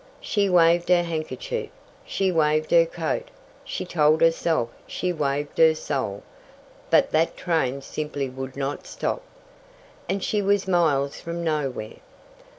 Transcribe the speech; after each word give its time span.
She 0.19 0.49
waved 0.49 0.89
her 0.89 1.03
handkerchief 1.03 1.69
she 2.03 2.31
waved 2.31 2.71
her 2.71 2.87
coat, 2.87 3.27
she 3.63 3.85
told 3.85 4.21
herself 4.21 4.69
she 4.87 5.13
waved 5.13 5.59
her 5.59 5.75
soul, 5.75 6.23
but 6.89 7.11
that 7.11 7.37
train 7.37 7.83
simply 7.83 8.27
would 8.27 8.57
not 8.57 8.87
stop. 8.87 9.21
And 10.09 10.23
she 10.23 10.41
was 10.41 10.67
miles 10.67 11.19
from 11.21 11.43
nowhere! 11.43 11.97